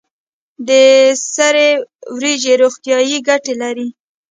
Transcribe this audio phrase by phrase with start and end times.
[0.67, 0.69] د
[1.33, 1.69] سرې
[2.15, 3.87] وریجې روغتیایی ګټې لري.